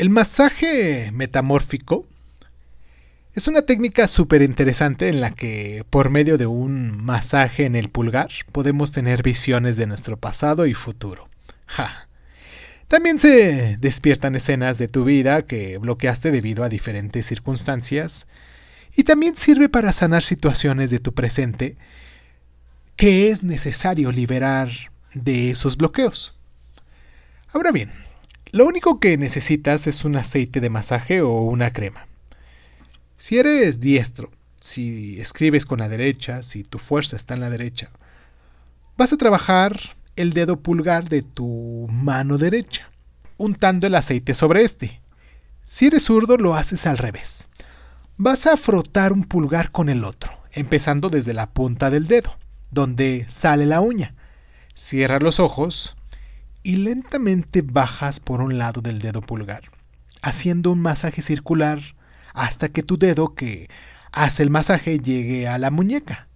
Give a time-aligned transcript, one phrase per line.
[0.00, 2.06] El masaje metamórfico
[3.34, 7.90] es una técnica súper interesante en la que por medio de un masaje en el
[7.90, 11.28] pulgar podemos tener visiones de nuestro pasado y futuro.
[12.88, 18.26] También se despiertan escenas de tu vida que bloqueaste debido a diferentes circunstancias
[18.96, 21.76] y también sirve para sanar situaciones de tu presente
[22.96, 24.70] que es necesario liberar
[25.12, 26.40] de esos bloqueos.
[27.52, 27.90] Ahora bien,
[28.52, 32.06] lo único que necesitas es un aceite de masaje o una crema.
[33.16, 37.90] Si eres diestro, si escribes con la derecha, si tu fuerza está en la derecha,
[38.96, 39.78] vas a trabajar
[40.16, 42.90] el dedo pulgar de tu mano derecha,
[43.36, 45.00] untando el aceite sobre este.
[45.62, 47.48] Si eres zurdo, lo haces al revés.
[48.16, 52.36] Vas a frotar un pulgar con el otro, empezando desde la punta del dedo,
[52.70, 54.14] donde sale la uña.
[54.74, 55.96] Cierra los ojos
[56.62, 59.70] y lentamente bajas por un lado del dedo pulgar,
[60.22, 61.80] haciendo un masaje circular
[62.34, 63.68] hasta que tu dedo que
[64.12, 66.28] hace el masaje llegue a la muñeca.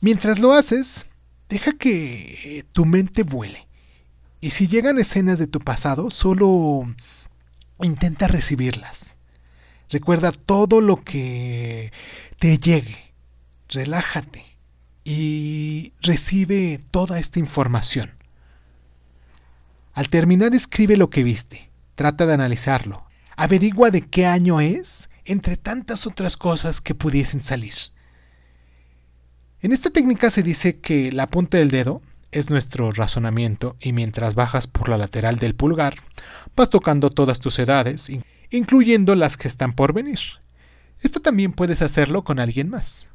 [0.00, 1.06] Mientras lo haces,
[1.48, 3.66] deja que tu mente vuele.
[4.40, 6.84] Y si llegan escenas de tu pasado, solo
[7.82, 9.18] intenta recibirlas.
[9.90, 11.92] Recuerda todo lo que
[12.38, 13.14] te llegue.
[13.68, 14.44] Relájate
[15.04, 18.15] y recibe toda esta información.
[19.96, 25.56] Al terminar escribe lo que viste, trata de analizarlo, averigua de qué año es, entre
[25.56, 27.72] tantas otras cosas que pudiesen salir.
[29.62, 34.34] En esta técnica se dice que la punta del dedo es nuestro razonamiento y mientras
[34.34, 35.94] bajas por la lateral del pulgar,
[36.54, 38.12] vas tocando todas tus edades,
[38.50, 40.18] incluyendo las que están por venir.
[41.00, 43.08] Esto también puedes hacerlo con alguien más.